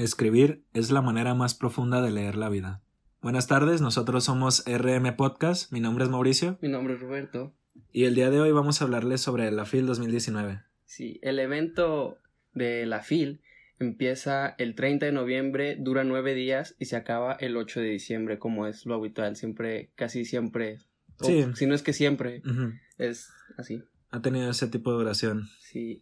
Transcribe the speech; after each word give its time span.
Escribir 0.00 0.64
es 0.72 0.90
la 0.90 1.02
manera 1.02 1.34
más 1.34 1.52
profunda 1.52 2.00
de 2.00 2.10
leer 2.10 2.34
la 2.34 2.48
vida. 2.48 2.80
Buenas 3.20 3.48
tardes, 3.48 3.82
nosotros 3.82 4.24
somos 4.24 4.64
RM 4.66 5.14
Podcast, 5.14 5.70
mi 5.72 5.80
nombre 5.80 6.04
es 6.04 6.10
Mauricio. 6.10 6.56
Mi 6.62 6.70
nombre 6.70 6.94
es 6.94 7.00
Roberto. 7.00 7.52
Y 7.92 8.04
el 8.04 8.14
día 8.14 8.30
de 8.30 8.40
hoy 8.40 8.50
vamos 8.50 8.80
a 8.80 8.84
hablarles 8.84 9.20
sobre 9.20 9.50
la 9.50 9.66
FIL 9.66 9.84
2019. 9.84 10.62
Sí, 10.86 11.18
el 11.20 11.38
evento 11.38 12.16
de 12.54 12.86
la 12.86 13.00
FIL 13.00 13.42
empieza 13.78 14.54
el 14.56 14.74
30 14.74 15.04
de 15.04 15.12
noviembre, 15.12 15.76
dura 15.78 16.02
nueve 16.02 16.32
días 16.32 16.76
y 16.78 16.86
se 16.86 16.96
acaba 16.96 17.34
el 17.34 17.58
8 17.58 17.80
de 17.80 17.88
diciembre, 17.90 18.38
como 18.38 18.66
es 18.66 18.86
lo 18.86 18.94
habitual, 18.94 19.36
siempre, 19.36 19.90
casi 19.96 20.24
siempre. 20.24 20.78
Sí. 21.20 21.44
si 21.54 21.66
no 21.66 21.74
es 21.74 21.82
que 21.82 21.92
siempre, 21.92 22.40
es 22.96 23.28
así. 23.58 23.82
Ha 24.12 24.22
tenido 24.22 24.50
ese 24.50 24.66
tipo 24.66 24.92
de 24.92 24.96
duración. 24.96 25.50
Sí. 25.58 26.00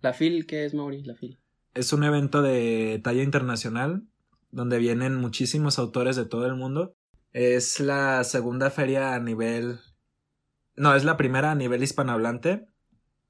¿La 0.00 0.12
FIL 0.14 0.46
qué 0.46 0.64
es, 0.64 0.74
Mauri? 0.74 1.04
La 1.04 1.14
FIL 1.14 1.38
es 1.74 1.92
un 1.92 2.04
evento 2.04 2.40
de 2.40 3.00
talla 3.02 3.22
internacional 3.22 4.04
donde 4.50 4.78
vienen 4.78 5.16
muchísimos 5.16 5.78
autores 5.78 6.14
de 6.14 6.24
todo 6.24 6.46
el 6.46 6.54
mundo. 6.54 6.94
Es 7.32 7.80
la 7.80 8.22
segunda 8.24 8.70
feria 8.70 9.14
a 9.14 9.20
nivel... 9.20 9.80
No, 10.76 10.94
es 10.94 11.04
la 11.04 11.16
primera 11.16 11.50
a 11.50 11.54
nivel 11.56 11.82
hispanohablante 11.82 12.68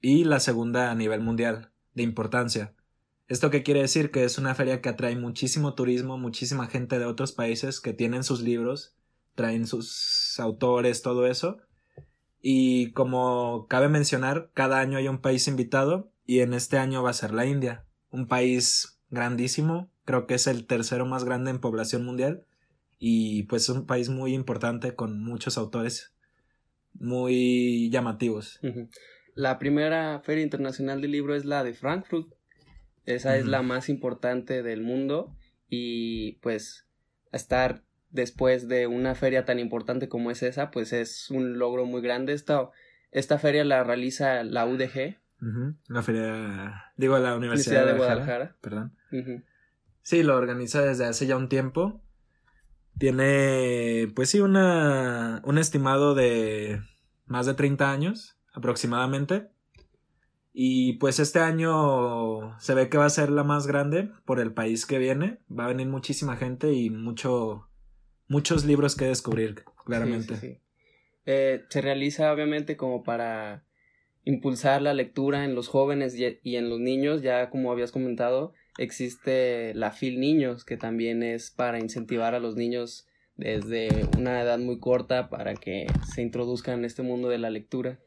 y 0.00 0.24
la 0.24 0.40
segunda 0.40 0.90
a 0.90 0.94
nivel 0.94 1.20
mundial 1.20 1.72
de 1.94 2.02
importancia. 2.02 2.74
¿Esto 3.26 3.50
qué 3.50 3.62
quiere 3.62 3.80
decir? 3.80 4.10
Que 4.10 4.24
es 4.24 4.36
una 4.36 4.54
feria 4.54 4.82
que 4.82 4.90
atrae 4.90 5.16
muchísimo 5.16 5.74
turismo, 5.74 6.18
muchísima 6.18 6.66
gente 6.66 6.98
de 6.98 7.06
otros 7.06 7.32
países 7.32 7.80
que 7.80 7.94
tienen 7.94 8.22
sus 8.22 8.42
libros, 8.42 8.94
traen 9.34 9.66
sus 9.66 10.38
autores, 10.38 11.00
todo 11.00 11.26
eso. 11.26 11.56
Y 12.42 12.92
como 12.92 13.66
cabe 13.68 13.88
mencionar, 13.88 14.50
cada 14.52 14.80
año 14.80 14.98
hay 14.98 15.08
un 15.08 15.22
país 15.22 15.48
invitado 15.48 16.12
y 16.26 16.40
en 16.40 16.52
este 16.52 16.76
año 16.76 17.02
va 17.02 17.10
a 17.10 17.14
ser 17.14 17.32
la 17.32 17.46
India 17.46 17.86
un 18.14 18.28
país 18.28 19.00
grandísimo, 19.10 19.90
creo 20.04 20.26
que 20.26 20.34
es 20.34 20.46
el 20.46 20.66
tercero 20.66 21.04
más 21.04 21.24
grande 21.24 21.50
en 21.50 21.60
población 21.60 22.04
mundial 22.04 22.46
y 22.98 23.42
pues 23.44 23.64
es 23.64 23.68
un 23.70 23.86
país 23.86 24.08
muy 24.08 24.34
importante 24.34 24.94
con 24.94 25.20
muchos 25.20 25.58
autores 25.58 26.14
muy 26.92 27.90
llamativos. 27.90 28.60
La 29.34 29.58
primera 29.58 30.20
feria 30.24 30.44
internacional 30.44 31.00
del 31.00 31.10
libro 31.10 31.34
es 31.34 31.44
la 31.44 31.64
de 31.64 31.74
Frankfurt. 31.74 32.32
Esa 33.04 33.36
es 33.36 33.46
la 33.46 33.62
más 33.62 33.88
importante 33.88 34.62
del 34.62 34.80
mundo 34.80 35.36
y 35.68 36.34
pues 36.34 36.86
estar 37.32 37.82
después 38.10 38.68
de 38.68 38.86
una 38.86 39.16
feria 39.16 39.44
tan 39.44 39.58
importante 39.58 40.08
como 40.08 40.30
es 40.30 40.44
esa, 40.44 40.70
pues 40.70 40.92
es 40.92 41.30
un 41.30 41.58
logro 41.58 41.84
muy 41.84 42.00
grande. 42.00 42.32
Esta, 42.32 42.70
esta 43.10 43.38
feria 43.38 43.64
la 43.64 43.82
realiza 43.82 44.44
la 44.44 44.66
UDG, 44.66 45.18
la 45.88 46.02
feria, 46.02 46.92
digo, 46.96 47.18
la 47.18 47.36
Universidad, 47.36 47.86
de, 47.86 47.94
Guadalajara, 47.94 48.56
Perdón. 48.60 48.94
Sí, 50.02 50.22
lo 50.22 50.36
organiza 50.36 50.82
desde 50.82 51.06
hace 51.06 51.26
ya 51.26 51.36
un 51.36 51.48
tiempo. 51.48 52.02
Tiene, 52.98 54.12
pues 54.14 54.30
sí, 54.30 54.40
una, 54.40 55.40
un 55.44 55.58
estimado 55.58 56.14
de 56.14 56.80
más 57.26 57.46
de 57.46 57.54
30 57.54 57.90
años 57.90 58.36
aproximadamente. 58.52 59.48
Y 60.52 60.94
pues 60.94 61.18
este 61.18 61.40
año 61.40 62.58
se 62.60 62.74
ve 62.74 62.88
que 62.88 62.96
va 62.98 63.06
a 63.06 63.10
ser 63.10 63.30
la 63.30 63.42
más 63.42 63.66
grande 63.66 64.10
por 64.24 64.38
el 64.38 64.52
país 64.52 64.86
que 64.86 64.98
viene. 64.98 65.40
Va 65.50 65.64
a 65.64 65.68
venir 65.68 65.88
muchísima 65.88 66.36
gente 66.36 66.72
y 66.72 66.90
mucho, 66.90 67.68
muchos 68.28 68.64
libros 68.64 68.94
que 68.94 69.06
descubrir, 69.06 69.64
claramente. 69.84 70.60
Eh, 71.26 71.64
se 71.70 71.80
realiza 71.80 72.32
obviamente 72.32 72.76
como 72.76 73.02
para 73.02 73.64
impulsar 74.24 74.82
la 74.82 74.94
lectura 74.94 75.44
en 75.44 75.54
los 75.54 75.68
jóvenes 75.68 76.16
y, 76.16 76.56
en 76.56 76.68
los 76.68 76.80
niños, 76.80 77.22
ya 77.22 77.50
como 77.50 77.70
habías 77.70 77.92
comentado, 77.92 78.52
existe 78.78 79.74
la 79.74 79.90
FIL 79.90 80.20
Niños, 80.20 80.64
que 80.64 80.76
también 80.76 81.22
es 81.22 81.50
para 81.50 81.78
incentivar 81.78 82.34
a 82.34 82.40
los 82.40 82.56
niños 82.56 83.06
desde 83.36 84.08
una 84.16 84.40
edad 84.40 84.58
muy 84.58 84.78
corta 84.78 85.28
para 85.28 85.54
que 85.54 85.86
se 86.14 86.22
introduzcan 86.22 86.80
en 86.80 86.84
este 86.84 87.02
mundo 87.02 87.28
de 87.28 87.38
la 87.38 87.50
lectura. 87.50 88.00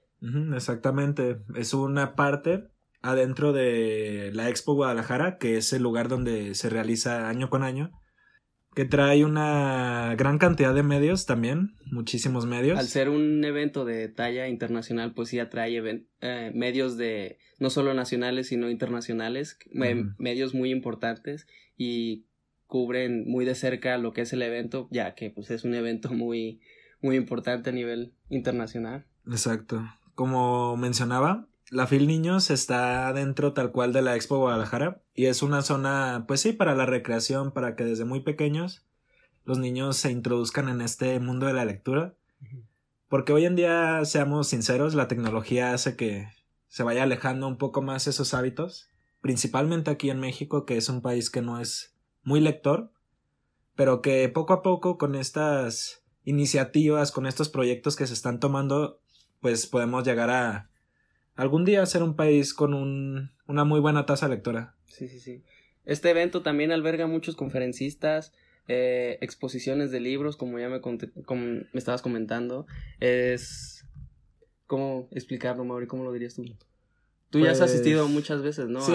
exactamente, 0.56 1.38
es 1.56 1.74
una 1.74 2.16
parte 2.16 2.70
adentro 3.02 3.54
de 3.54 4.32
la 4.34 4.50
Expo 4.50 4.74
Guadalajara, 4.74 5.38
que 5.38 5.58
es 5.58 5.72
el 5.74 5.84
lugar 5.84 6.08
donde 6.08 6.56
se 6.56 6.70
realiza 6.70 7.30
año 7.30 7.50
con 7.50 7.64
año, 7.64 7.92
que 8.78 8.86
trae 8.86 9.26
una 9.26 10.14
gran 10.20 10.38
cantidad 10.38 10.72
de 10.72 10.84
medios 10.84 11.26
también, 11.26 11.74
muchísimos 11.92 12.46
medios. 12.46 12.78
Al 12.78 12.86
ser 12.86 13.10
un 13.10 13.44
evento 13.44 13.86
de 13.86 14.08
talla 14.08 14.48
internacional, 14.50 15.16
pues 15.16 15.30
sí 15.30 15.40
atrae 15.40 16.06
eh, 16.22 16.52
medios 16.54 16.96
de 16.96 17.40
no 17.58 17.72
solo 17.72 17.96
nacionales, 17.96 18.50
sino 18.50 18.70
internacionales, 18.70 19.58
medios 19.74 20.54
muy 20.54 20.70
importantes 20.70 21.48
y 21.76 22.28
cubren 22.68 23.28
muy 23.28 23.46
de 23.46 23.56
cerca 23.56 23.98
lo 23.98 24.14
que 24.14 24.22
es 24.22 24.34
el 24.34 24.44
evento, 24.44 24.88
ya 24.92 25.16
que 25.16 25.32
pues 25.32 25.50
es 25.50 25.64
un 25.64 25.74
evento 25.74 26.12
muy, 26.14 26.62
muy 27.02 27.16
importante 27.16 27.72
a 27.72 27.74
nivel 27.74 28.14
internacional. 28.30 29.08
Exacto. 29.26 29.90
Como 30.14 30.78
mencionaba, 30.78 31.48
la 31.70 31.86
FIL 31.86 32.08
Niños 32.08 32.50
está 32.50 33.12
dentro 33.14 33.54
tal 33.54 33.72
cual 33.72 33.92
de 33.92 34.02
la 34.02 34.16
Expo 34.16 34.38
Guadalajara 34.38 35.02
y 35.14 35.26
es 35.26 35.42
una 35.44 35.62
zona, 35.62 36.26
pues 36.28 36.42
sí, 36.42 36.54
para 36.54 36.76
la 36.76 36.86
recreación, 36.86 37.52
para 37.52 37.76
que 37.76 37.84
desde 37.84 38.06
muy 38.06 38.22
pequeños 38.22 38.86
los 39.44 39.58
niños 39.58 39.98
se 39.98 40.12
introduzcan 40.12 40.70
en 40.70 40.82
este 40.82 41.20
mundo 41.20 41.46
de 41.46 41.54
la 41.54 41.66
lectura. 41.66 42.16
Porque 43.10 43.32
hoy 43.32 43.46
en 43.46 43.56
día, 43.56 44.04
seamos 44.04 44.50
sinceros, 44.50 44.94
la 44.94 45.08
tecnología 45.08 45.74
hace 45.74 45.96
que 45.96 46.28
se 46.68 46.84
vaya 46.84 47.04
alejando 47.04 47.48
un 47.48 47.58
poco 47.58 47.82
más 47.82 48.08
esos 48.08 48.34
hábitos, 48.34 48.90
principalmente 49.22 49.90
aquí 49.90 50.10
en 50.10 50.20
México, 50.20 50.66
que 50.66 50.78
es 50.78 50.90
un 50.90 51.02
país 51.02 51.30
que 51.30 51.42
no 51.42 51.60
es 51.62 51.96
muy 52.24 52.42
lector, 52.42 52.92
pero 53.76 54.02
que 54.02 54.28
poco 54.28 54.54
a 54.54 54.62
poco 54.62 54.98
con 54.98 55.16
estas 55.16 56.04
iniciativas, 56.26 57.14
con 57.14 57.26
estos 57.26 57.48
proyectos 57.48 57.96
que 57.96 58.08
se 58.08 58.14
están 58.14 58.42
tomando, 58.42 59.00
pues 59.40 59.66
podemos 59.68 60.04
llegar 60.04 60.30
a 60.30 60.70
algún 61.38 61.64
día 61.64 61.86
ser 61.86 62.04
un 62.04 62.16
país 62.16 62.54
con 62.54 62.74
un, 62.74 63.32
una 63.48 63.64
muy 63.64 63.80
buena 63.80 64.06
tasa 64.06 64.28
lectora. 64.28 64.76
Sí, 64.88 65.08
sí, 65.08 65.20
sí. 65.20 65.44
Este 65.86 66.10
evento 66.10 66.42
también 66.42 66.72
alberga 66.72 67.08
muchos 67.08 67.36
conferencistas, 67.36 68.34
eh, 68.68 69.18
exposiciones 69.22 69.92
de 69.92 70.02
libros, 70.02 70.36
como 70.36 70.60
ya 70.60 70.68
me, 70.68 70.82
como 70.82 71.42
me 71.42 71.66
estabas 71.74 72.02
comentando. 72.02 72.66
Es... 73.00 73.86
¿Cómo 74.66 75.08
explicarlo, 75.12 75.64
Mauri? 75.64 75.88
¿Cómo 75.88 76.04
lo 76.04 76.12
dirías 76.12 76.36
tú? 76.36 76.44
Tú 77.30 77.40
ya 77.40 77.52
has 77.52 77.60
pues, 77.60 77.72
asistido 77.72 78.10
muchas 78.10 78.42
veces, 78.42 78.68
¿no? 78.68 78.82
Sí, 78.82 78.94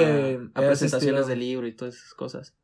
a, 0.53 0.61
presentaciones 0.61 1.27
de 1.27 1.37
libro 1.37 1.67
y 1.67 1.73
todas 1.73 1.95
esas 1.95 2.13
cosas. 2.13 2.55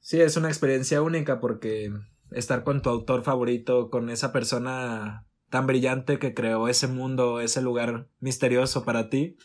Sí, 0.00 0.20
es 0.20 0.36
una 0.36 0.48
experiencia 0.48 1.00
única 1.00 1.40
porque 1.40 1.90
estar 2.30 2.64
con 2.64 2.82
tu 2.82 2.90
autor 2.90 3.24
favorito, 3.24 3.88
con 3.88 4.10
esa 4.10 4.32
persona 4.32 5.27
tan 5.50 5.66
brillante 5.66 6.18
que 6.18 6.34
creó 6.34 6.68
ese 6.68 6.86
mundo, 6.86 7.40
ese 7.40 7.62
lugar 7.62 8.08
misterioso 8.20 8.84
para 8.84 9.08
ti, 9.08 9.36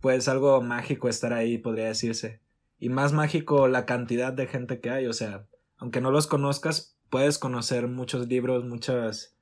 pues 0.00 0.28
algo 0.28 0.60
mágico 0.62 1.08
estar 1.08 1.32
ahí, 1.32 1.58
podría 1.58 1.86
decirse. 1.86 2.40
Y 2.78 2.88
más 2.88 3.12
mágico 3.12 3.68
la 3.68 3.86
cantidad 3.86 4.32
de 4.32 4.46
gente 4.46 4.80
que 4.80 4.90
hay, 4.90 5.06
o 5.06 5.12
sea, 5.12 5.46
aunque 5.76 6.00
no 6.00 6.10
los 6.10 6.26
conozcas, 6.26 6.98
puedes 7.10 7.38
conocer 7.38 7.88
muchos 7.88 8.26
libros, 8.28 8.64
muchos 8.64 9.36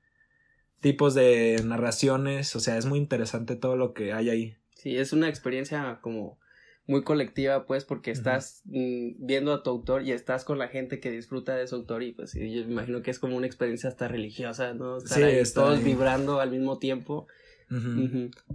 tipos 0.79 1.13
de 1.13 1.61
narraciones, 1.65 2.55
o 2.55 2.59
sea, 2.59 2.77
es 2.77 2.85
muy 2.85 2.99
interesante 2.99 3.55
todo 3.55 3.77
lo 3.77 3.93
que 3.93 4.13
hay 4.13 4.29
ahí. 4.29 4.57
Sí, 4.75 4.97
es 4.97 5.13
una 5.13 5.29
experiencia 5.29 5.99
como 6.01 6.39
muy 6.85 7.03
colectiva, 7.03 7.65
pues, 7.65 7.85
porque 7.85 8.11
estás 8.11 8.61
mm, 8.65 9.25
viendo 9.25 9.53
a 9.53 9.63
tu 9.63 9.69
autor 9.69 10.03
y 10.03 10.11
estás 10.11 10.43
con 10.43 10.57
la 10.57 10.67
gente 10.67 10.99
que 10.99 11.11
disfruta 11.11 11.55
de 11.55 11.67
su 11.67 11.75
autor 11.75 12.03
y 12.03 12.11
pues 12.11 12.33
yo 12.33 12.41
me 12.41 12.73
imagino 12.73 13.01
que 13.01 13.11
es 13.11 13.19
como 13.19 13.37
una 13.37 13.47
experiencia 13.47 13.89
hasta 13.89 14.07
religiosa, 14.07 14.73
¿no? 14.73 14.97
Estar 14.97 15.23
ahí, 15.23 15.41
todos 15.53 15.83
vibrando 15.83 16.39
al 16.39 16.51
mismo 16.51 16.79
tiempo. 16.79 17.27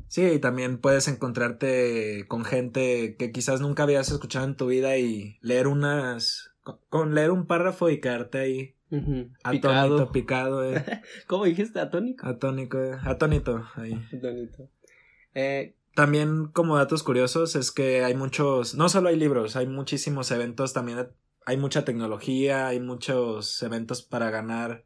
Sí, 0.07 0.23
y 0.23 0.39
también 0.39 0.79
puedes 0.79 1.09
encontrarte 1.09 2.27
con 2.29 2.45
gente 2.45 3.17
que 3.17 3.33
quizás 3.33 3.61
nunca 3.61 3.83
habías 3.83 4.11
escuchado 4.11 4.45
en 4.45 4.55
tu 4.55 4.67
vida 4.67 4.97
y 4.97 5.39
leer 5.41 5.67
unas, 5.67 6.53
con 6.89 7.15
leer 7.15 7.33
un 7.33 7.47
párrafo 7.47 7.91
y 7.91 8.01
quedarte 8.01 8.39
ahí. 8.39 8.75
Atónito, 9.43 10.13
picado. 10.13 10.65
Eh. 10.65 10.85
¿Cómo 11.27 11.45
dijiste? 11.47 11.81
¿Atónico? 11.81 12.27
Atónico, 12.27 12.79
eh. 12.79 12.97
atónito, 13.03 13.65
ahí. 13.75 14.01
Atónito. 14.17 14.69
Eh, 15.35 15.75
también 15.95 16.47
como 16.47 16.77
datos 16.77 17.03
curiosos 17.03 17.57
es 17.57 17.73
que 17.73 18.05
hay 18.05 18.15
muchos, 18.15 18.75
no 18.75 18.89
solo 18.89 19.09
hay 19.09 19.17
libros, 19.17 19.57
hay 19.57 19.67
muchísimos 19.67 20.31
eventos, 20.31 20.73
también 20.73 21.09
hay 21.45 21.57
mucha 21.57 21.85
tecnología, 21.85 22.69
hay 22.69 22.81
muchos 22.81 23.63
eventos 23.63 24.03
para 24.03 24.31
ganar, 24.31 24.85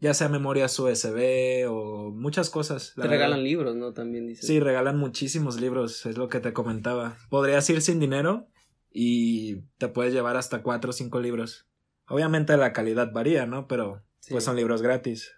ya 0.00 0.14
sea 0.14 0.28
memorias 0.28 0.78
USB 0.78 1.66
o 1.68 2.10
muchas 2.10 2.50
cosas. 2.50 2.94
Te 2.94 3.08
regalan 3.08 3.42
libros, 3.42 3.74
¿no? 3.76 3.92
También 3.92 4.26
dices. 4.26 4.46
Sí, 4.46 4.60
regalan 4.60 4.96
muchísimos 4.98 5.60
libros, 5.60 6.06
es 6.06 6.16
lo 6.16 6.28
que 6.28 6.40
te 6.40 6.52
comentaba. 6.52 7.16
Podrías 7.30 7.68
ir 7.70 7.80
sin 7.80 8.00
dinero 8.00 8.46
y 8.90 9.62
te 9.78 9.88
puedes 9.88 10.12
llevar 10.12 10.36
hasta 10.36 10.62
cuatro 10.62 10.90
o 10.90 10.92
cinco 10.92 11.20
libros. 11.20 11.66
Obviamente 12.06 12.56
la 12.56 12.72
calidad 12.72 13.12
varía, 13.12 13.46
¿no? 13.46 13.66
Pero 13.66 14.02
pues 14.28 14.44
son 14.44 14.56
libros 14.56 14.82
gratis. 14.82 15.32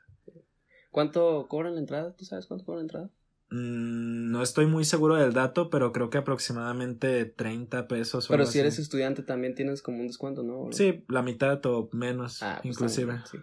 ¿Cuánto 0.91 1.47
cobran 1.49 1.75
la 1.75 1.81
entrada? 1.81 2.15
¿Tú 2.15 2.25
sabes 2.25 2.47
cuánto 2.47 2.65
cobran 2.65 2.81
la 2.81 2.85
entrada? 2.85 3.11
Mm, 3.51 4.31
no 4.33 4.43
estoy 4.43 4.67
muy 4.67 4.85
seguro 4.85 5.15
del 5.15 5.33
dato, 5.33 5.71
pero 5.71 5.93
creo 5.93 6.11
que 6.11 6.19
aproximadamente 6.19 7.25
30 7.27 7.87
pesos. 7.89 8.25
o 8.27 8.29
Pero 8.29 8.43
algo 8.43 8.51
si 8.53 8.59
así. 8.59 8.67
eres 8.67 8.79
estudiante 8.79 9.23
también 9.23 9.55
tienes 9.55 9.83
como 9.83 10.01
un 10.01 10.09
descuento, 10.09 10.43
¿no? 10.43 10.73
Sí, 10.73 11.05
la 11.09 11.23
mitad 11.23 11.65
o 11.67 11.89
menos, 11.93 12.43
Ah, 12.43 12.59
pues 12.63 12.75
inclusive. 12.75 13.21
sí. 13.31 13.39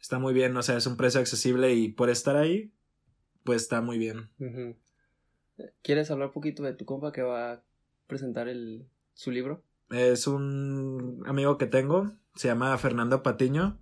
Está 0.00 0.18
muy 0.18 0.32
bien, 0.34 0.56
o 0.56 0.62
sea, 0.62 0.76
es 0.76 0.86
un 0.86 0.96
precio 0.96 1.20
accesible 1.20 1.74
y 1.74 1.88
por 1.88 2.10
estar 2.10 2.36
ahí, 2.36 2.72
pues 3.44 3.62
está 3.62 3.80
muy 3.80 3.98
bien. 3.98 4.30
¿Quieres 5.82 6.10
hablar 6.10 6.28
un 6.28 6.32
poquito 6.34 6.62
de 6.62 6.74
tu 6.74 6.84
compa 6.84 7.12
que 7.12 7.22
va 7.22 7.52
a 7.52 7.62
presentar 8.06 8.48
el, 8.48 8.86
su 9.14 9.30
libro? 9.30 9.62
Es 9.90 10.26
un 10.26 11.22
amigo 11.26 11.58
que 11.58 11.66
tengo, 11.66 12.12
se 12.34 12.48
llama 12.48 12.76
Fernando 12.78 13.22
Patiño. 13.22 13.78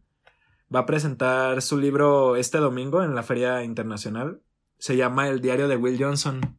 Va 0.75 0.81
a 0.81 0.87
presentar 0.87 1.63
su 1.63 1.79
libro 1.79 2.37
este 2.37 2.59
domingo 2.59 3.03
en 3.03 3.15
la 3.15 3.23
Feria 3.23 3.65
Internacional. 3.65 4.41
Se 4.81 4.97
llama 4.97 5.29
El 5.29 5.41
diario 5.41 5.69
de 5.69 5.77
Will 5.77 6.03
Johnson. 6.03 6.59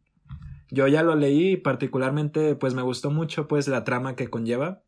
Yo 0.69 0.88
ya 0.88 1.03
lo 1.03 1.15
leí 1.15 1.51
y 1.51 1.57
particularmente 1.57 2.56
pues 2.56 2.73
me 2.73 2.81
gustó 2.81 3.12
mucho 3.12 3.50
pues 3.50 3.68
la 3.68 3.83
trama 3.83 4.15
que 4.15 4.29
conlleva. 4.29 4.83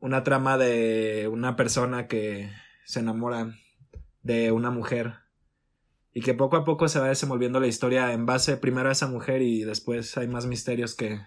Una 0.00 0.24
trama 0.24 0.56
de 0.56 1.28
una 1.30 1.56
persona 1.56 2.06
que 2.06 2.50
se 2.86 3.00
enamora 3.00 3.54
de 4.22 4.50
una 4.52 4.70
mujer 4.70 5.16
y 6.14 6.20
que 6.20 6.32
poco 6.32 6.56
a 6.56 6.64
poco 6.64 6.88
se 6.88 7.00
va 7.00 7.08
desenvolviendo 7.08 7.60
la 7.60 7.66
historia 7.66 8.12
en 8.12 8.24
base 8.24 8.56
primero 8.56 8.88
a 8.88 8.92
esa 8.92 9.08
mujer 9.08 9.42
y 9.42 9.64
después 9.64 10.16
hay 10.16 10.28
más 10.28 10.46
misterios 10.46 10.94
que 10.94 11.20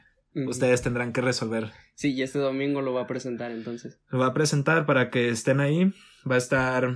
ustedes 0.48 0.81
tendrán 0.81 1.13
que 1.13 1.21
resolver. 1.21 1.71
Sí, 1.95 2.13
y 2.13 2.21
este 2.21 2.39
domingo 2.39 2.81
lo 2.81 2.94
va 2.94 3.01
a 3.01 3.07
presentar 3.07 3.51
entonces. 3.51 4.00
Lo 4.09 4.19
va 4.19 4.27
a 4.27 4.33
presentar 4.33 4.86
para 4.86 5.09
que 5.09 5.30
estén 5.30 5.59
ahí. 5.59 5.94
Va 6.30 6.36
a 6.36 6.39
estar 6.39 6.95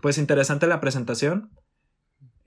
pues 0.00 0.18
interesante 0.18 0.66
la 0.66 0.80
presentación. 0.80 1.50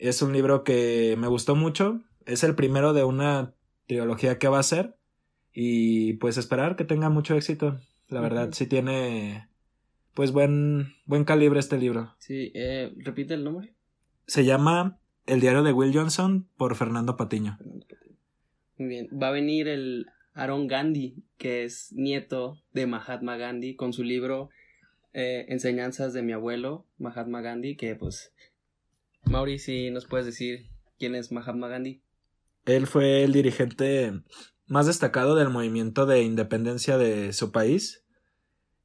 Es 0.02 0.24
un 0.24 0.34
libro 0.34 0.64
que 0.64 1.16
me 1.20 1.28
gustó 1.28 1.56
mucho. 1.56 2.02
Es 2.26 2.44
el 2.44 2.56
primero 2.56 2.94
de 2.94 3.04
una 3.04 3.54
trilogía 3.86 4.40
que 4.40 4.48
va 4.48 4.58
a 4.58 4.62
hacer. 4.62 4.96
Y 5.54 6.14
pues 6.14 6.38
esperar 6.38 6.76
que 6.76 6.86
tenga 6.86 7.10
mucho 7.10 7.36
éxito. 7.36 7.80
La 8.10 8.20
verdad, 8.20 8.46
Ujú. 8.46 8.54
sí 8.54 8.66
tiene 8.66 9.48
pues 10.16 10.32
buen, 10.32 10.96
buen 11.06 11.24
calibre 11.24 11.60
este 11.60 11.78
libro. 11.78 12.16
Sí, 12.18 12.52
eh, 12.56 12.92
repite 12.98 13.36
el 13.36 13.44
nombre. 13.44 13.76
Se 14.26 14.44
llama 14.44 14.98
El 15.28 15.40
diario 15.40 15.62
de 15.62 15.72
Will 15.72 15.94
Johnson 15.94 16.48
por 16.58 16.76
Fernando 16.76 17.16
Patiño. 17.16 17.60
Muy 18.78 18.88
bien. 18.88 19.08
Va 19.12 19.28
a 19.28 19.32
venir 19.32 19.68
el 19.68 20.08
Aaron 20.34 20.66
Gandhi, 20.66 21.24
que 21.38 21.64
es 21.64 21.94
nieto 21.94 22.58
de 22.74 22.88
Mahatma 22.88 23.38
Gandhi, 23.38 23.76
con 23.76 23.94
su 23.94 24.04
libro 24.04 24.50
eh, 25.14 25.46
Enseñanzas 25.50 26.12
de 26.14 26.24
mi 26.24 26.32
abuelo, 26.34 26.88
Mahatma 26.98 27.42
Gandhi, 27.42 27.76
que 27.76 27.96
pues... 27.96 28.34
Mauri, 29.26 29.60
si 29.60 29.92
nos 29.92 30.06
puedes 30.06 30.26
decir 30.26 30.68
quién 30.98 31.16
es 31.16 31.32
Mahatma 31.32 31.68
Gandhi. 31.68 32.02
Él 32.66 32.88
fue 32.88 33.24
el 33.24 33.34
dirigente 33.34 34.14
más 34.68 34.86
destacado 34.86 35.36
del 35.36 35.50
movimiento 35.50 36.06
de 36.06 36.22
independencia 36.22 36.98
de 36.98 37.34
su 37.34 37.52
país. 37.52 38.06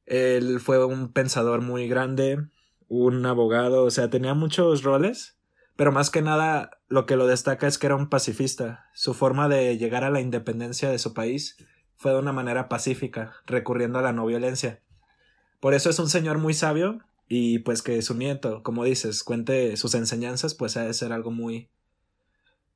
Él 0.05 0.59
fue 0.59 0.83
un 0.83 1.13
pensador 1.13 1.61
muy 1.61 1.87
grande, 1.87 2.39
un 2.87 3.25
abogado, 3.25 3.83
o 3.83 3.91
sea, 3.91 4.09
tenía 4.09 4.33
muchos 4.33 4.83
roles, 4.83 5.37
pero 5.75 5.91
más 5.91 6.09
que 6.09 6.21
nada 6.21 6.71
lo 6.87 7.05
que 7.05 7.17
lo 7.17 7.27
destaca 7.27 7.67
es 7.67 7.77
que 7.77 7.87
era 7.87 7.95
un 7.95 8.09
pacifista. 8.09 8.85
Su 8.93 9.13
forma 9.13 9.47
de 9.47 9.77
llegar 9.77 10.03
a 10.03 10.09
la 10.09 10.21
independencia 10.21 10.89
de 10.89 10.99
su 10.99 11.13
país 11.13 11.57
fue 11.95 12.11
de 12.11 12.19
una 12.19 12.33
manera 12.33 12.67
pacífica, 12.67 13.33
recurriendo 13.45 13.99
a 13.99 14.01
la 14.01 14.13
no 14.13 14.25
violencia. 14.25 14.81
Por 15.59 15.73
eso 15.73 15.89
es 15.89 15.99
un 15.99 16.09
señor 16.09 16.37
muy 16.37 16.53
sabio 16.53 16.99
y 17.27 17.59
pues 17.59 17.81
que 17.81 18.01
su 18.01 18.13
nieto, 18.15 18.63
como 18.63 18.83
dices, 18.83 19.23
cuente 19.23 19.75
sus 19.77 19.93
enseñanzas, 19.95 20.53
pues 20.55 20.77
ha 20.77 20.83
de 20.85 20.93
ser 20.93 21.11
algo 21.13 21.31
muy 21.31 21.69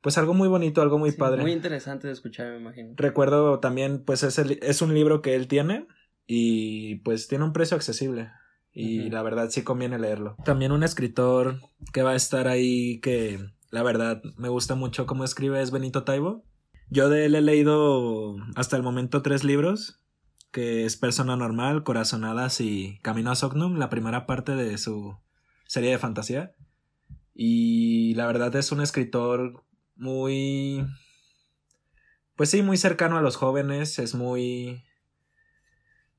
pues 0.02 0.18
algo 0.18 0.34
muy 0.34 0.48
bonito, 0.48 0.82
algo 0.82 0.98
muy 0.98 1.12
Sí, 1.12 1.18
padre. 1.18 1.42
Muy 1.44 1.52
interesante 1.52 2.08
de 2.08 2.14
escuchar, 2.14 2.52
me 2.54 2.58
imagino. 2.60 2.94
Recuerdo 2.98 3.60
también, 3.60 4.04
pues 4.04 4.24
es, 4.24 4.40
el- 4.40 4.58
es 4.64 4.82
un 4.82 4.94
libro 4.96 5.22
que 5.22 5.36
él 5.36 5.48
tiene 5.48 5.86
y 6.26 6.96
pues 6.98 7.28
tiene 7.28 7.44
un 7.44 7.54
precio 7.54 7.76
accesible 7.78 8.32
y 8.74 9.10
la 9.12 9.22
verdad 9.22 9.50
sí 9.52 9.64
conviene 9.64 10.00
leerlo. 10.00 10.38
También 10.44 10.72
un 10.72 10.84
escritor 10.84 11.60
que 11.94 12.02
va 12.04 12.12
a 12.12 12.16
estar 12.16 12.48
ahí 12.48 13.00
que 13.02 13.40
la 13.70 13.84
verdad 13.84 14.24
me 14.38 14.50
gusta 14.50 14.74
mucho 14.76 15.06
cómo 15.06 15.24
escribe 15.24 15.62
es 15.62 15.70
Benito 15.72 16.04
Taibo. 16.04 16.44
Yo 16.90 17.08
de 17.10 17.26
él 17.26 17.36
he 17.36 17.42
leído 17.42 18.38
hasta 18.56 18.78
el 18.78 18.84
momento 18.84 19.22
tres 19.22 19.44
libros, 19.44 20.00
que 20.52 20.86
es 20.86 20.98
Persona 20.98 21.36
Normal, 21.36 21.84
Corazonadas 21.84 22.62
y 22.62 23.00
Camino 23.02 23.32
a 23.32 23.36
Sognum, 23.36 23.78
la 23.78 23.90
primera 23.90 24.26
parte 24.26 24.54
de 24.56 24.78
su 24.78 25.18
serie 25.66 25.92
de 25.92 25.98
fantasía. 25.98 26.54
Y 27.34 28.14
la 28.16 28.28
verdad 28.28 28.56
es 28.56 28.72
un 28.72 28.82
escritor 28.82 29.64
muy 29.96 30.86
pues 32.36 32.50
sí, 32.50 32.64
muy 32.64 32.78
cercano 32.78 33.18
a 33.18 33.22
los 33.22 33.36
jóvenes, 33.36 34.00
es 34.00 34.16
muy 34.16 34.84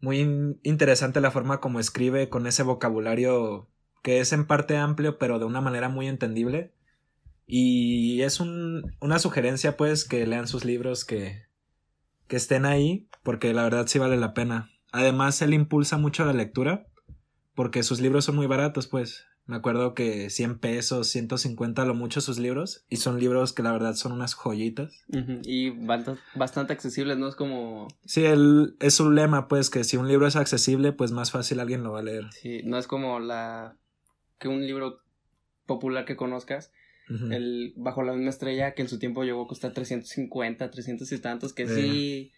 muy 0.00 0.20
in- 0.20 0.60
interesante 0.62 1.20
la 1.20 1.30
forma 1.30 1.60
como 1.60 1.80
escribe 1.80 2.28
con 2.28 2.46
ese 2.46 2.62
vocabulario 2.62 3.68
que 4.02 4.20
es 4.20 4.32
en 4.32 4.46
parte 4.46 4.76
amplio, 4.76 5.18
pero 5.18 5.38
de 5.38 5.44
una 5.44 5.60
manera 5.60 5.88
muy 5.88 6.08
entendible. 6.08 6.72
Y 7.46 8.22
es 8.22 8.40
un, 8.40 8.96
una 9.00 9.18
sugerencia, 9.18 9.76
pues, 9.76 10.04
que 10.04 10.26
lean 10.26 10.48
sus 10.48 10.64
libros, 10.64 11.04
que, 11.04 11.42
que 12.28 12.36
estén 12.36 12.64
ahí, 12.64 13.08
porque 13.22 13.52
la 13.52 13.64
verdad 13.64 13.86
sí 13.86 13.98
vale 13.98 14.16
la 14.16 14.34
pena. 14.34 14.70
Además, 14.92 15.40
él 15.42 15.54
impulsa 15.54 15.98
mucho 15.98 16.24
la 16.24 16.32
lectura, 16.32 16.86
porque 17.54 17.82
sus 17.82 18.00
libros 18.00 18.24
son 18.24 18.36
muy 18.36 18.46
baratos, 18.46 18.86
pues. 18.86 19.26
Me 19.44 19.56
acuerdo 19.56 19.92
que 19.94 20.30
100 20.30 20.60
pesos, 20.60 21.08
150 21.08 21.84
lo 21.84 21.94
mucho 21.94 22.20
sus 22.20 22.38
libros, 22.38 22.84
y 22.88 22.98
son 22.98 23.18
libros 23.18 23.52
que 23.52 23.64
la 23.64 23.72
verdad 23.72 23.94
son 23.94 24.12
unas 24.12 24.34
joyitas. 24.34 25.04
Y 25.42 25.70
bastante 26.36 26.72
accesibles, 26.72 27.18
¿no? 27.18 27.28
Es 27.28 27.34
como... 27.34 27.88
Sí, 28.04 28.24
él, 28.24 28.76
es 28.78 29.00
un 29.00 29.16
lema, 29.16 29.48
pues, 29.48 29.68
que 29.68 29.82
si 29.82 29.96
un 29.96 30.06
libro 30.06 30.28
es 30.28 30.36
accesible, 30.36 30.92
pues 30.92 31.10
más 31.10 31.32
fácil 31.32 31.58
alguien 31.58 31.82
lo 31.82 31.92
va 31.92 32.00
a 32.00 32.04
leer. 32.04 32.32
Sí, 32.32 32.62
no 32.64 32.78
es 32.78 32.86
como 32.86 33.18
la... 33.18 33.76
que 34.38 34.46
un 34.46 34.64
libro 34.64 35.00
popular 35.66 36.04
que 36.04 36.16
conozcas, 36.16 36.72
El 37.08 37.74
Bajo 37.76 38.02
la 38.02 38.12
misma 38.12 38.30
estrella, 38.30 38.74
que 38.74 38.82
en 38.82 38.88
su 38.88 38.98
tiempo 38.98 39.22
llegó 39.24 39.42
a 39.44 39.48
costar 39.48 39.72
350, 39.72 40.70
300 40.70 41.10
y 41.12 41.18
tantos, 41.20 41.52
que 41.52 41.66
sí... 41.68 42.32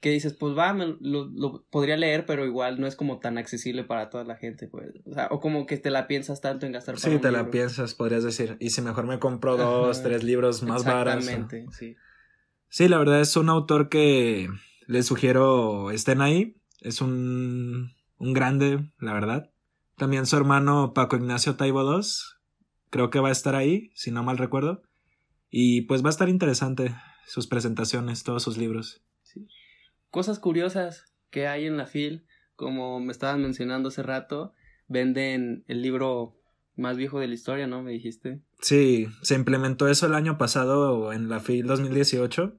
Que 0.00 0.10
dices, 0.10 0.34
pues 0.34 0.54
va, 0.56 0.74
me- 0.74 0.96
lo, 1.00 1.24
lo 1.26 1.64
podría 1.70 1.96
leer, 1.96 2.26
pero 2.26 2.44
igual 2.44 2.78
no 2.78 2.86
es 2.86 2.94
como 2.94 3.20
tan 3.20 3.38
accesible 3.38 3.84
para 3.84 4.10
toda 4.10 4.24
la 4.24 4.36
gente, 4.36 4.68
pues. 4.68 4.90
O 5.06 5.14
sea, 5.14 5.28
o 5.30 5.40
como 5.40 5.64
que 5.64 5.78
te 5.78 5.88
la 5.88 6.06
piensas 6.06 6.42
tanto 6.42 6.66
en 6.66 6.72
gastar 6.72 6.96
para 6.96 7.08
Sí, 7.08 7.14
un 7.14 7.20
te 7.22 7.30
la 7.32 7.38
libro. 7.38 7.50
piensas, 7.50 7.94
podrías 7.94 8.22
decir. 8.22 8.58
Y 8.60 8.68
si 8.70 8.82
mejor 8.82 9.06
me 9.06 9.18
compro 9.18 9.56
dos, 9.56 9.96
Ajá. 10.00 10.08
tres 10.08 10.22
libros 10.22 10.62
más 10.62 10.84
baratos. 10.84 11.24
Exactamente, 11.26 11.66
sí. 11.72 11.96
Sí, 12.68 12.88
la 12.88 12.98
verdad 12.98 13.22
es 13.22 13.34
un 13.38 13.48
autor 13.48 13.88
que 13.88 14.48
les 14.86 15.06
sugiero 15.06 15.90
estén 15.90 16.20
ahí. 16.20 16.56
Es 16.82 17.00
un, 17.00 17.92
un 18.18 18.32
grande, 18.34 18.90
la 18.98 19.14
verdad. 19.14 19.52
También 19.96 20.26
su 20.26 20.36
hermano 20.36 20.92
Paco 20.92 21.16
Ignacio 21.16 21.56
Taibo 21.56 21.82
II. 21.82 22.33
Creo 22.94 23.10
que 23.10 23.18
va 23.18 23.30
a 23.30 23.32
estar 23.32 23.56
ahí, 23.56 23.90
si 23.96 24.12
no 24.12 24.22
mal 24.22 24.38
recuerdo. 24.38 24.84
Y 25.50 25.80
pues 25.80 26.04
va 26.04 26.10
a 26.10 26.10
estar 26.10 26.28
interesante 26.28 26.94
sus 27.26 27.48
presentaciones, 27.48 28.22
todos 28.22 28.44
sus 28.44 28.56
libros. 28.56 29.02
Cosas 30.10 30.38
curiosas 30.38 31.12
que 31.30 31.48
hay 31.48 31.66
en 31.66 31.76
la 31.76 31.86
FIL, 31.86 32.24
como 32.54 33.00
me 33.00 33.10
estabas 33.10 33.36
mencionando 33.36 33.88
hace 33.88 34.04
rato, 34.04 34.52
venden 34.86 35.64
el 35.66 35.82
libro 35.82 36.36
más 36.76 36.96
viejo 36.96 37.18
de 37.18 37.26
la 37.26 37.34
historia, 37.34 37.66
¿no? 37.66 37.82
Me 37.82 37.90
dijiste. 37.90 38.42
Sí, 38.60 39.08
se 39.22 39.34
implementó 39.34 39.88
eso 39.88 40.06
el 40.06 40.14
año 40.14 40.38
pasado 40.38 41.12
en 41.12 41.28
la 41.28 41.40
FIL 41.40 41.66
2018, 41.66 42.56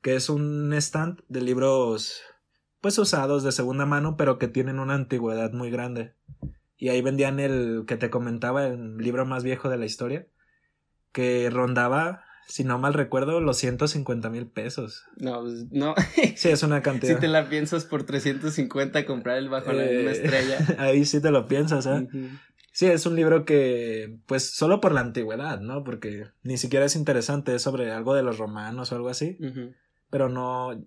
que 0.00 0.14
es 0.14 0.28
un 0.28 0.72
stand 0.74 1.24
de 1.26 1.40
libros 1.40 2.22
pues 2.80 2.96
usados 2.98 3.42
de 3.42 3.50
segunda 3.50 3.84
mano, 3.84 4.16
pero 4.16 4.38
que 4.38 4.46
tienen 4.46 4.78
una 4.78 4.94
antigüedad 4.94 5.52
muy 5.52 5.70
grande. 5.70 6.14
Y 6.78 6.88
ahí 6.90 7.00
vendían 7.02 7.40
el 7.40 7.84
que 7.86 7.96
te 7.96 8.10
comentaba, 8.10 8.66
el 8.66 8.98
libro 8.98 9.24
más 9.26 9.42
viejo 9.44 9.68
de 9.70 9.78
la 9.78 9.86
historia, 9.86 10.26
que 11.12 11.48
rondaba, 11.50 12.22
si 12.48 12.64
no 12.64 12.78
mal 12.78 12.92
recuerdo, 12.94 13.40
los 13.40 13.56
150 13.56 14.28
mil 14.30 14.46
pesos. 14.46 15.04
No, 15.16 15.40
pues, 15.42 15.64
no. 15.70 15.94
Sí, 16.36 16.50
es 16.50 16.62
una 16.62 16.82
cantidad. 16.82 17.14
si 17.14 17.20
te 17.20 17.28
la 17.28 17.48
piensas 17.48 17.84
por 17.86 18.04
350 18.04 19.06
comprar 19.06 19.38
el 19.38 19.48
bajo 19.48 19.72
la 19.72 19.84
misma 19.84 20.10
Eh, 20.10 20.12
estrella. 20.12 20.58
Ahí 20.78 21.04
sí 21.06 21.20
te 21.22 21.30
lo 21.30 21.46
piensas, 21.48 21.86
¿eh? 21.86 22.06
Sí, 22.72 22.84
es 22.86 23.06
un 23.06 23.16
libro 23.16 23.46
que, 23.46 24.18
pues, 24.26 24.50
solo 24.50 24.82
por 24.82 24.92
la 24.92 25.00
antigüedad, 25.00 25.60
¿no? 25.60 25.82
Porque 25.82 26.26
ni 26.42 26.58
siquiera 26.58 26.84
es 26.84 26.94
interesante, 26.94 27.54
es 27.54 27.62
sobre 27.62 27.90
algo 27.90 28.14
de 28.14 28.22
los 28.22 28.36
romanos 28.36 28.92
o 28.92 28.96
algo 28.96 29.08
así. 29.08 29.38
Pero 30.10 30.28
no. 30.28 30.78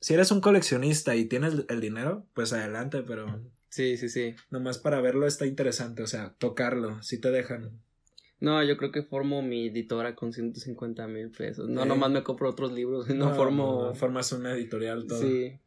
Si 0.00 0.14
eres 0.14 0.30
un 0.30 0.40
coleccionista 0.40 1.16
y 1.16 1.24
tienes 1.24 1.64
el 1.68 1.80
dinero, 1.80 2.24
pues 2.34 2.52
adelante, 2.52 3.02
pero 3.02 3.40
Sí, 3.74 3.96
sí, 3.96 4.08
sí. 4.08 4.36
nomás 4.50 4.78
para 4.78 5.00
verlo 5.00 5.26
está 5.26 5.46
interesante, 5.46 6.04
o 6.04 6.06
sea, 6.06 6.36
tocarlo, 6.38 7.02
si 7.02 7.20
te 7.20 7.32
dejan. 7.32 7.80
No, 8.38 8.62
yo 8.62 8.76
creo 8.76 8.92
que 8.92 9.02
formo 9.02 9.42
mi 9.42 9.66
editora 9.66 10.14
con 10.14 10.32
150 10.32 11.08
mil 11.08 11.32
pesos. 11.32 11.68
No, 11.68 11.82
Eh. 11.82 11.86
nomás 11.86 12.12
me 12.12 12.22
compro 12.22 12.48
otros 12.48 12.72
libros, 12.72 13.08
no, 13.08 13.34
formo... 13.34 13.86
no, 13.86 13.94
formas 13.96 14.30
una 14.30 14.52
editorial 14.52 15.08
todo. 15.08 15.20
Sí. 15.20 15.58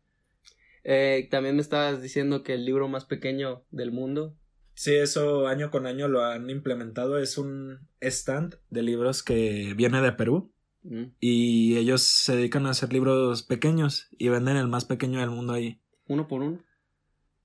Eh, 0.86 1.28
también 1.30 1.56
me 1.56 1.62
estabas 1.62 2.02
diciendo 2.02 2.44
que 2.44 2.54
el 2.54 2.64
libro 2.64 2.88
más 2.88 3.04
pequeño 3.04 3.66
del 3.72 3.92
mundo 3.92 4.38
Sí, 4.74 4.96
eso 4.96 5.48
año 5.48 5.70
con 5.70 5.86
año 5.86 6.08
lo 6.08 6.24
han 6.24 6.50
implementado. 6.52 7.18
Es 7.18 7.40
un 7.40 7.90
stand 8.00 8.58
de 8.70 8.84
libros 8.84 9.24
que 9.24 9.74
viene 9.76 10.02
de 10.02 10.12
Perú. 10.12 10.54
Mm. 10.84 11.06
Y 11.20 11.78
ellos 11.78 12.04
se 12.04 12.36
dedican 12.38 12.68
a 12.68 12.70
hacer 12.70 12.94
libros 12.94 13.42
pequeños 13.44 14.08
y 14.12 14.30
venden 14.30 14.56
el 14.56 14.68
más 14.68 14.86
pequeño 14.86 15.20
del 15.20 15.32
mundo 15.32 15.54
ahí. 15.54 15.82
Uno 16.08 16.28
por 16.28 16.44
uno. 16.44 16.67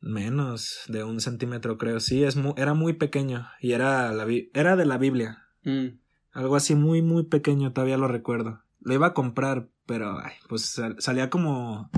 Menos 0.02 0.80
de 0.88 1.04
un 1.04 1.20
centímetro, 1.20 1.78
creo. 1.78 2.00
Sí, 2.00 2.24
es 2.24 2.36
mu- 2.36 2.54
era 2.56 2.74
muy 2.74 2.92
pequeño. 2.94 3.48
Y 3.60 3.72
era, 3.72 4.12
la 4.12 4.26
era 4.52 4.76
de 4.76 4.84
la 4.84 4.98
Biblia. 4.98 5.44
Mm. 5.64 5.98
Algo 6.32 6.56
así 6.56 6.74
muy, 6.74 7.02
muy 7.02 7.22
pequeño, 7.24 7.72
todavía 7.72 7.96
lo 7.96 8.08
recuerdo. 8.08 8.60
Lo 8.80 8.94
iba 8.94 9.06
a 9.08 9.14
comprar, 9.14 9.68
pero 9.86 10.18
ay, 10.18 10.32
pues 10.48 10.62
sal- 10.62 10.96
salía 10.98 11.30
como 11.30 11.88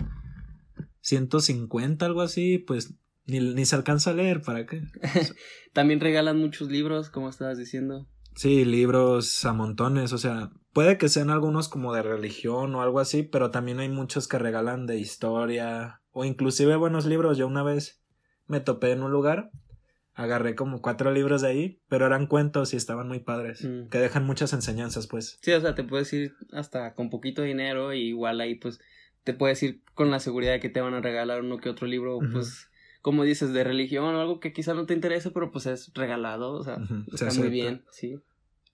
150, 1.01 2.07
algo 2.07 2.23
así, 2.23 2.59
pues 2.59 2.95
ni, 3.27 3.41
ni 3.41 3.65
se 3.65 3.77
alcanza 3.77 4.11
a 4.11 4.15
leer, 4.15 4.43
¿para 4.43 4.67
qué? 4.67 4.83
También 5.73 6.01
regalan 6.01 6.39
muchos 6.39 6.69
libros, 6.71 7.11
como 7.11 7.29
estabas 7.29 7.59
diciendo. 7.59 8.07
Sí, 8.35 8.65
libros 8.65 9.45
a 9.45 9.53
montones, 9.53 10.13
o 10.13 10.19
sea, 10.19 10.51
puede 10.73 10.99
que 10.99 11.09
sean 11.09 11.31
algunos 11.31 11.69
como 11.69 11.95
de 11.95 12.03
religión 12.03 12.75
o 12.75 12.83
algo 12.83 13.01
así, 13.01 13.23
pero 13.23 13.51
también 13.51 13.79
hay 13.81 13.89
muchos 13.89 14.27
que 14.29 14.39
regalan 14.39 14.87
de 14.87 14.99
historia 14.99 16.01
o 16.15 16.25
inclusive 16.25 16.77
buenos 16.77 17.05
libros. 17.05 17.37
Yo 17.37 17.47
una 17.47 17.63
vez 17.63 18.03
me 18.47 18.61
topé 18.61 18.93
en 18.93 19.03
un 19.03 19.11
lugar, 19.13 19.51
agarré 20.15 20.55
como 20.55 20.81
cuatro 20.81 21.11
libros 21.13 21.43
de 21.43 21.49
ahí, 21.49 21.81
pero 21.89 22.07
eran 22.07 22.27
cuentos 22.27 22.73
y 22.73 22.77
estaban 22.77 23.09
muy 23.09 23.19
padres, 23.19 23.63
Mm. 23.65 23.89
que 23.89 23.99
dejan 23.99 24.25
muchas 24.25 24.53
enseñanzas, 24.53 25.07
pues. 25.09 25.39
Sí, 25.43 25.53
o 25.53 25.61
sea, 25.61 25.75
te 25.75 25.85
puedes 25.85 26.11
ir 26.13 26.35
hasta 26.53 26.95
con 26.95 27.11
poquito 27.11 27.43
dinero 27.43 27.93
y 27.93 28.01
igual 28.09 28.41
ahí 28.41 28.55
pues 28.55 28.81
te 29.25 29.35
puedes 29.35 29.63
ir 29.63 29.83
con 29.95 30.11
la 30.11 30.21
seguridad 30.21 30.53
de 30.53 30.61
que 30.61 30.69
te 30.69 30.81
van 30.81 30.95
a 30.95 31.01
regalar 31.01 31.41
uno 31.43 31.59
que 31.59 31.69
otro 31.69 31.87
libro, 31.87 32.19
pues 32.33 32.69
como 33.03 33.25
dices, 33.25 33.53
de 33.53 33.65
religión 33.65 34.15
o 34.15 34.21
algo 34.21 34.39
que 34.41 34.53
quizá 34.53 34.73
no 34.73 34.87
te 34.87 34.95
interese, 34.95 35.31
pero 35.31 35.51
pues 35.51 35.67
es 35.67 35.91
regalado, 35.95 36.53
o 36.53 36.63
sea, 36.63 36.79
está 37.13 37.33
muy 37.35 37.49
bien, 37.49 37.85
sí. 37.91 38.19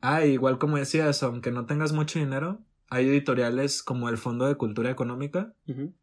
Ah, 0.02 0.24
igual 0.26 0.58
como 0.58 0.76
decías, 0.76 1.22
aunque 1.22 1.50
no 1.52 1.66
tengas 1.66 1.92
mucho 1.92 2.18
dinero, 2.18 2.60
hay 2.90 3.08
editoriales 3.08 3.82
como 3.82 4.08
el 4.08 4.18
Fondo 4.18 4.46
de 4.46 4.56
Cultura 4.56 4.90
Económica. 4.90 5.54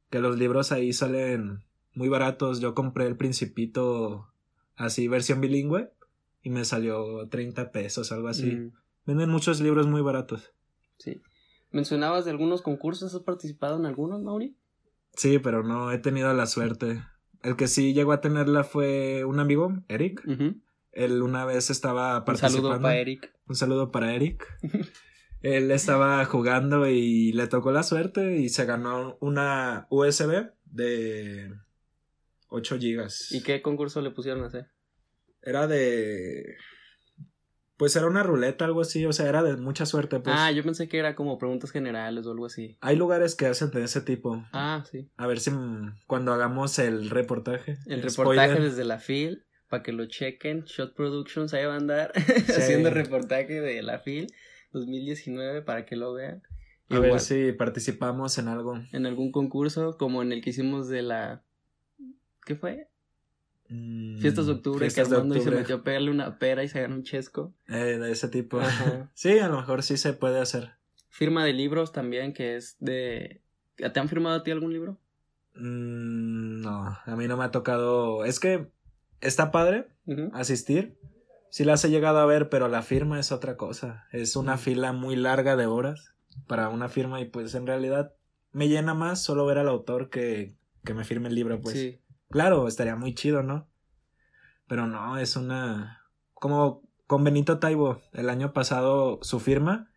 Que 0.10 0.20
los 0.20 0.38
libros 0.38 0.72
ahí 0.72 0.94
salen 0.94 1.64
muy 1.94 2.10
baratos. 2.10 2.60
Yo 2.60 2.74
compré 2.76 3.06
el 3.08 3.18
Principito 3.18 4.28
así, 4.76 5.08
versión 5.08 5.42
bilingüe, 5.42 5.92
y 6.44 6.50
me 6.50 6.64
salió 6.66 7.28
30 7.30 7.72
pesos, 7.72 8.12
algo 8.12 8.28
así. 8.28 8.52
Mm, 8.52 8.72
Venden 9.06 9.30
muchos 9.30 9.62
libros 9.62 9.88
muy 9.88 10.02
baratos. 10.02 10.52
sí. 10.98 11.22
Mencionabas 11.70 12.24
de 12.24 12.32
algunos 12.32 12.62
concursos, 12.62 13.14
¿has 13.14 13.22
participado 13.24 13.78
en 13.78 13.86
algunos, 13.86 14.22
Mauri? 14.24 14.56
Sí, 15.18 15.38
pero 15.38 15.64
no 15.64 15.92
he 15.92 15.98
tenido 15.98 16.34
la 16.34 16.46
suerte. 16.46 17.04
El 17.44 17.58
que 17.58 17.68
sí 17.68 17.94
llegó 17.94 18.14
a 18.14 18.22
tenerla 18.22 18.64
fue 18.64 19.26
un 19.26 19.42
amigo, 19.42 19.74
Eric. 19.90 20.24
Él 20.94 21.22
una 21.22 21.44
vez 21.44 21.70
estaba 21.70 22.20
Un 22.20 22.24
participando. 22.26 22.70
saludo 22.70 22.82
para 22.82 22.98
Eric. 22.98 23.34
Un 23.50 23.56
saludo 23.56 23.92
para 23.92 24.14
Eric. 24.16 24.48
Él 25.48 25.72
estaba 25.72 26.26
jugando 26.26 26.88
y 26.88 27.32
le 27.32 27.48
tocó 27.48 27.72
la 27.72 27.84
suerte 27.84 28.36
y 28.36 28.50
se 28.50 28.66
ganó 28.66 29.18
una 29.22 29.88
USB 29.90 30.52
de 30.66 31.54
8 32.50 32.78
gigas. 32.78 33.32
¿Y 33.32 33.42
qué 33.44 33.62
concurso 33.62 34.02
le 34.02 34.12
pusieron 34.12 34.44
a 34.44 34.48
hacer? 34.48 34.68
Era 35.42 35.68
de... 35.68 36.58
Pues 37.78 37.96
era 37.96 38.08
una 38.08 38.24
ruleta, 38.24 38.66
algo 38.66 38.82
así, 38.82 39.06
o 39.06 39.14
sea, 39.14 39.30
era 39.30 39.42
de 39.42 39.56
mucha 39.56 39.86
suerte, 39.86 40.20
pues. 40.20 40.36
Ah, 40.38 40.52
yo 40.52 40.64
pensé 40.64 40.90
que 40.90 40.98
era 40.98 41.16
como 41.16 41.38
preguntas 41.38 41.72
generales 41.72 42.26
o 42.26 42.32
algo 42.32 42.48
así. 42.48 42.76
Hay 42.82 42.98
lugares 42.98 43.36
que 43.36 43.46
hacen 43.46 43.72
de 43.72 43.86
ese 43.86 44.02
tipo. 44.02 44.44
Ah, 44.52 44.84
sí. 44.92 45.10
A 45.16 45.28
ver 45.28 45.40
si 45.40 45.52
cuando 46.08 46.34
hagamos 46.34 46.78
el 46.80 47.10
reportaje. 47.10 47.78
El 47.86 48.02
reportaje 48.02 48.48
spoiler, 48.50 48.62
desde 48.64 48.84
la 48.84 49.00
FIL, 49.00 49.46
para 49.70 49.82
que 49.82 49.94
lo 49.94 50.08
chequen. 50.08 50.64
Shot 50.66 50.94
Productions 50.94 51.54
ahí 51.54 51.66
va 51.66 51.76
a 51.76 51.78
andar 51.78 52.12
haciendo 52.50 52.90
reportaje 52.90 53.62
de 53.62 53.82
la 53.82 54.00
FIL 54.00 54.28
2019 54.80 55.62
para 55.62 55.86
que 55.86 55.96
lo 55.96 56.14
vean. 56.14 56.42
A 56.90 56.96
Igual, 56.96 57.12
ver 57.12 57.20
si 57.20 57.52
participamos 57.52 58.38
en 58.38 58.48
algo. 58.48 58.80
en 58.92 59.06
algún 59.06 59.32
concurso, 59.32 59.98
como 59.98 60.22
en 60.22 60.32
el 60.32 60.42
que 60.42 60.52
hicimos 60.52 60.88
de 60.88 61.02
la. 61.02 61.44
¿Qué 62.46 62.56
fue? 62.56 62.88
Mm, 63.70 64.20
Fiestas 64.20 64.46
de 64.46 64.54
octubre, 64.54 64.80
fiestas 64.80 65.06
que 65.08 65.10
de 65.10 65.16
Armando 65.18 65.36
y 65.36 65.40
se 65.40 65.42
octubre. 65.44 65.60
metió 65.60 65.76
a 65.76 65.84
pegarle 65.84 66.12
una 66.12 66.40
pera 66.40 66.64
y 66.64 66.70
se 66.70 66.80
ganó 66.80 66.96
un 66.96 67.04
chesco. 67.04 67.54
Eh, 67.68 67.98
de 68.00 68.12
ese 68.12 68.30
tipo. 68.30 68.60
Ajá. 68.62 69.12
sí, 69.14 69.38
a 69.40 69.50
lo 69.50 69.58
mejor 69.58 69.84
sí 69.84 69.98
se 69.98 70.14
puede 70.14 70.40
hacer. 70.40 70.72
Firma 71.10 71.44
de 71.44 71.52
libros 71.54 71.92
también, 71.92 72.34
que 72.34 72.56
es 72.56 72.78
de. 72.80 73.42
¿Te 73.76 74.00
han 74.00 74.08
firmado 74.08 74.38
a 74.38 74.44
ti 74.44 74.52
algún 74.52 74.72
libro? 74.72 74.98
Mm, 75.56 76.62
no, 76.62 76.98
a 77.06 77.16
mí 77.18 77.28
no 77.28 77.36
me 77.38 77.44
ha 77.44 77.52
tocado. 77.52 78.24
Es 78.24 78.40
que 78.40 78.68
está 79.20 79.52
padre 79.52 79.88
asistir. 80.34 80.98
Sí 81.50 81.64
las 81.64 81.84
he 81.86 81.90
llegado 81.90 82.20
a 82.20 82.26
ver, 82.26 82.50
pero 82.50 82.68
la 82.68 82.82
firma 82.82 83.20
es 83.20 83.32
otra 83.32 83.56
cosa. 83.58 84.06
Es 84.12 84.36
una 84.36 84.56
Mm. 84.56 84.60
fila 84.60 84.94
muy 84.94 85.16
larga 85.16 85.56
de 85.56 85.66
horas 85.66 86.14
para 86.48 86.70
una 86.70 86.90
firma 86.90 87.20
y 87.22 87.26
pues 87.26 87.56
en 87.56 87.66
realidad 87.68 88.14
me 88.52 88.68
llena 88.70 88.94
más 88.94 89.22
solo 89.24 89.46
ver 89.46 89.58
al 89.58 89.68
autor 89.70 90.10
que, 90.10 90.56
que 90.84 90.94
me 90.94 91.04
firme 91.06 91.30
el 91.30 91.36
libro, 91.36 91.60
pues. 91.62 91.76
sí. 91.76 92.02
Claro, 92.30 92.68
estaría 92.68 92.96
muy 92.98 93.16
chido, 93.16 93.42
¿no? 93.44 93.70
Pero 94.68 94.86
no, 94.88 95.18
es 95.18 95.36
una... 95.38 96.04
Como 96.34 96.84
con 97.08 97.24
Benito 97.24 97.58
Taibo, 97.60 98.02
el 98.12 98.30
año 98.30 98.52
pasado 98.52 99.20
su 99.22 99.40
firma 99.40 99.90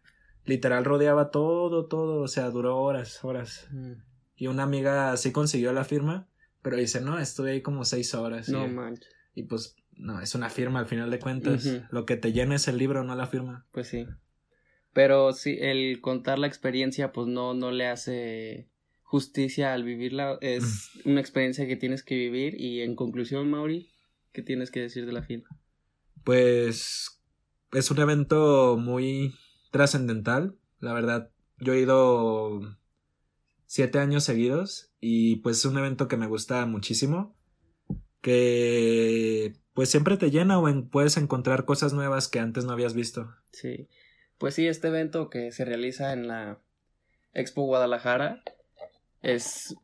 literal 0.44 0.84
rodeaba 0.84 1.30
todo, 1.32 1.86
todo, 1.86 2.22
o 2.22 2.28
sea, 2.28 2.50
duró 2.50 2.78
horas, 2.78 3.22
horas. 3.24 3.66
Mm. 3.72 3.92
Y 4.36 4.46
una 4.46 4.62
amiga 4.62 5.16
sí 5.16 5.32
consiguió 5.32 5.72
la 5.72 5.84
firma, 5.84 6.28
pero 6.62 6.76
dice, 6.76 7.00
no, 7.00 7.18
estuve 7.18 7.50
ahí 7.52 7.62
como 7.62 7.84
seis 7.84 8.14
horas. 8.14 8.48
No 8.48 8.64
y, 8.64 8.70
manches. 8.70 9.08
y 9.34 9.42
pues, 9.42 9.74
no, 10.00 10.20
es 10.20 10.34
una 10.34 10.50
firma 10.50 10.80
al 10.80 10.86
final 10.86 11.10
de 11.10 11.18
cuentas. 11.18 11.68
Lo 11.90 12.06
que 12.06 12.16
te 12.16 12.32
llena 12.32 12.56
es 12.56 12.68
el 12.68 12.78
libro, 12.78 13.04
no 13.04 13.14
la 13.14 13.26
firma. 13.26 13.66
Pues 13.70 13.88
sí. 13.88 14.06
Pero 14.92 15.32
sí, 15.32 15.56
el 15.60 16.00
contar 16.00 16.38
la 16.38 16.46
experiencia, 16.46 17.12
pues 17.12 17.28
no, 17.28 17.54
no 17.54 17.70
le 17.70 17.86
hace 17.86 18.68
justicia 19.02 19.72
al 19.72 19.84
vivirla. 19.84 20.38
Es 20.40 20.90
una 21.04 21.20
experiencia 21.20 21.66
que 21.66 21.76
tienes 21.76 22.02
que 22.02 22.16
vivir. 22.16 22.60
Y 22.60 22.80
en 22.80 22.96
conclusión, 22.96 23.50
Mauri, 23.50 23.90
¿qué 24.32 24.42
tienes 24.42 24.70
que 24.70 24.80
decir 24.80 25.06
de 25.06 25.12
la 25.12 25.22
fila? 25.22 25.44
Pues 26.24 27.20
es 27.72 27.90
un 27.90 27.98
evento 27.98 28.76
muy 28.78 29.34
trascendental, 29.70 30.56
la 30.80 30.92
verdad. 30.92 31.30
Yo 31.58 31.74
he 31.74 31.80
ido 31.80 32.76
siete 33.66 33.98
años 33.98 34.24
seguidos 34.24 34.90
y 35.00 35.36
pues 35.36 35.58
es 35.58 35.64
un 35.66 35.78
evento 35.78 36.08
que 36.08 36.16
me 36.16 36.26
gusta 36.26 36.66
muchísimo, 36.66 37.36
que 38.20 39.52
pues 39.80 39.88
siempre 39.88 40.18
te 40.18 40.30
llena 40.30 40.58
o 40.58 40.68
en- 40.68 40.90
puedes 40.90 41.16
encontrar 41.16 41.64
cosas 41.64 41.94
nuevas 41.94 42.28
que 42.28 42.38
antes 42.38 42.66
no 42.66 42.72
habías 42.72 42.92
visto. 42.92 43.34
Sí. 43.50 43.88
Pues 44.36 44.54
sí, 44.54 44.66
este 44.66 44.88
evento 44.88 45.30
que 45.30 45.52
se 45.52 45.64
realiza 45.64 46.12
en 46.12 46.28
la 46.28 46.60
Expo 47.32 47.62
Guadalajara 47.62 48.42
es 49.22 49.74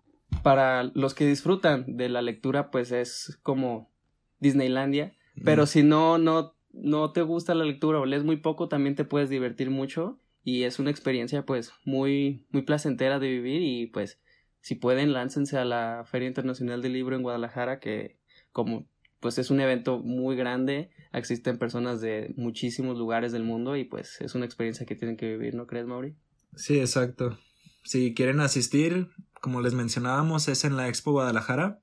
para 0.42 0.82
los 0.82 1.14
que 1.14 1.26
disfrutan 1.26 1.96
de 1.96 2.10
la 2.10 2.20
lectura, 2.20 2.70
pues 2.70 2.92
es 2.92 3.38
como 3.42 3.90
Disneylandia. 4.38 5.16
Pero 5.42 5.64
si 5.64 5.82
no, 5.82 6.18
no, 6.18 6.54
no 6.72 7.12
te 7.12 7.22
gusta 7.22 7.54
la 7.54 7.64
lectura 7.64 7.98
o 7.98 8.04
lees 8.04 8.22
muy 8.22 8.36
poco, 8.36 8.68
también 8.68 8.96
te 8.96 9.06
puedes 9.06 9.30
divertir 9.30 9.70
mucho. 9.70 10.20
Y 10.44 10.64
es 10.64 10.78
una 10.78 10.90
experiencia, 10.90 11.46
pues, 11.46 11.72
muy, 11.86 12.44
muy 12.50 12.60
placentera 12.60 13.18
de 13.18 13.28
vivir. 13.30 13.62
Y 13.62 13.86
pues, 13.86 14.20
si 14.60 14.74
pueden, 14.74 15.14
láncense 15.14 15.56
a 15.56 15.64
la 15.64 16.04
Feria 16.06 16.28
Internacional 16.28 16.82
del 16.82 16.92
Libro 16.92 17.16
en 17.16 17.22
Guadalajara, 17.22 17.80
que 17.80 18.18
como 18.52 18.86
pues 19.20 19.38
es 19.38 19.50
un 19.50 19.60
evento 19.60 19.98
muy 19.98 20.36
grande, 20.36 20.90
existen 21.12 21.58
personas 21.58 22.00
de 22.00 22.32
muchísimos 22.36 22.98
lugares 22.98 23.32
del 23.32 23.42
mundo 23.44 23.76
y 23.76 23.84
pues 23.84 24.20
es 24.20 24.34
una 24.34 24.44
experiencia 24.44 24.86
que 24.86 24.94
tienen 24.96 25.16
que 25.16 25.28
vivir, 25.36 25.54
¿no 25.54 25.66
crees, 25.66 25.86
Mauri? 25.86 26.14
Sí, 26.54 26.78
exacto. 26.78 27.38
Si 27.82 28.14
quieren 28.14 28.40
asistir, 28.40 29.08
como 29.40 29.60
les 29.60 29.74
mencionábamos, 29.74 30.48
es 30.48 30.64
en 30.64 30.76
la 30.76 30.88
Expo 30.88 31.12
Guadalajara. 31.12 31.80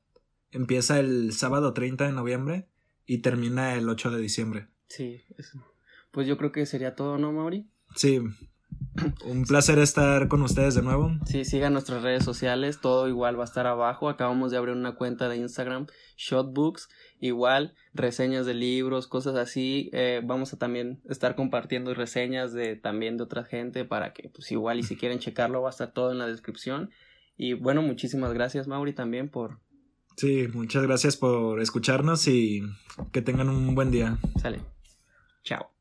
Empieza 0.51 0.99
el 0.99 1.31
sábado 1.33 1.73
30 1.73 2.05
de 2.05 2.11
noviembre 2.11 2.67
y 3.05 3.19
termina 3.19 3.73
el 3.75 3.89
8 3.89 4.11
de 4.11 4.21
diciembre. 4.21 4.67
Sí, 4.87 5.21
es- 5.37 5.53
pues 6.11 6.27
yo 6.27 6.37
creo 6.37 6.51
que 6.51 6.65
sería 6.65 6.93
todo, 6.95 7.17
¿no, 7.17 7.31
Mauri? 7.31 7.67
Sí, 7.95 8.19
un 9.25 9.43
placer 9.43 9.79
estar 9.79 10.27
con 10.27 10.41
ustedes 10.41 10.75
de 10.75 10.81
nuevo. 10.81 11.11
Sí, 11.25 11.45
sigan 11.45 11.73
nuestras 11.73 12.03
redes 12.03 12.23
sociales, 12.23 12.79
todo 12.79 13.07
igual 13.07 13.37
va 13.37 13.43
a 13.43 13.45
estar 13.45 13.67
abajo. 13.67 14.09
Acabamos 14.09 14.51
de 14.51 14.57
abrir 14.57 14.75
una 14.75 14.95
cuenta 14.95 15.29
de 15.29 15.37
Instagram, 15.37 15.87
Shotbooks, 16.17 16.89
igual, 17.19 17.73
reseñas 17.93 18.45
de 18.45 18.53
libros, 18.53 19.07
cosas 19.07 19.35
así. 19.35 19.89
Eh, 19.93 20.21
vamos 20.23 20.53
a 20.53 20.57
también 20.57 21.01
estar 21.09 21.35
compartiendo 21.35 21.93
reseñas 21.93 22.53
de 22.53 22.75
también 22.75 23.17
de 23.17 23.23
otra 23.23 23.43
gente 23.43 23.85
para 23.85 24.13
que, 24.13 24.29
pues 24.29 24.51
igual, 24.51 24.79
y 24.79 24.83
si 24.83 24.95
quieren 24.95 25.19
checarlo, 25.19 25.61
va 25.61 25.69
a 25.69 25.71
estar 25.71 25.91
todo 25.91 26.11
en 26.11 26.19
la 26.19 26.27
descripción. 26.27 26.91
Y 27.35 27.53
bueno, 27.53 27.81
muchísimas 27.81 28.33
gracias, 28.33 28.67
Mauri, 28.67 28.93
también 28.93 29.29
por. 29.29 29.59
Sí, 30.17 30.47
muchas 30.53 30.83
gracias 30.83 31.17
por 31.17 31.59
escucharnos 31.59 32.27
y 32.27 32.61
que 33.11 33.23
tengan 33.23 33.49
un 33.49 33.73
buen 33.73 33.89
día. 33.89 34.17
Sale. 34.39 34.59
Chao. 35.43 35.72